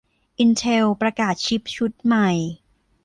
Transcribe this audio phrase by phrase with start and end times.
[0.39, 2.29] อินเทลประกาศชิปชุดใหม่